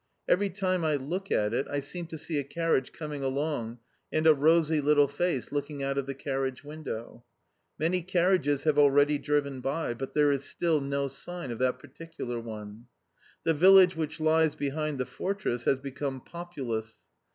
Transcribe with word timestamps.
Every 0.27 0.49
time 0.49 0.83
I 0.83 0.95
look 0.95 1.31
at 1.31 1.53
it, 1.53 1.67
I 1.69 1.79
seem 1.79 2.07
to 2.07 2.17
see 2.17 2.39
a 2.39 2.43
carriage 2.43 2.91
coming 2.91 3.21
along 3.23 3.77
and 4.11 4.25
a 4.25 4.33
rosy 4.33 4.81
little 4.81 5.07
face 5.07 5.51
looking 5.51 5.83
out 5.83 5.95
of 5.95 6.07
the 6.07 6.15
carriage 6.15 6.63
window. 6.63 7.23
Many 7.77 8.01
carriages 8.01 8.63
have 8.63 8.79
already 8.79 9.19
driven 9.19 9.59
by 9.61 9.93
but 9.93 10.09
still 10.41 10.79
there 10.79 10.81
is 10.81 10.89
no 10.89 11.07
sign 11.07 11.51
of 11.51 11.59
that 11.59 11.77
particular 11.77 12.39
one. 12.39 12.87
The 13.43 13.53
village 13.53 13.95
which 13.95 14.19
lies 14.19 14.55
behind 14.55 14.97
the 14.97 15.05
fortress 15.05 15.65
has 15.65 15.77
become 15.77 16.19
populous. 16.21 17.03